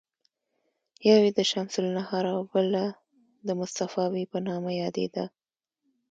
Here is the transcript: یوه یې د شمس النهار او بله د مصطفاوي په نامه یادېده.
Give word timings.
یوه 1.07 1.19
یې 1.25 1.31
د 1.37 1.39
شمس 1.51 1.73
النهار 1.81 2.25
او 2.33 2.39
بله 2.51 2.83
د 3.47 3.49
مصطفاوي 3.61 4.23
په 4.31 4.37
نامه 4.47 4.71
یادېده. 4.81 5.25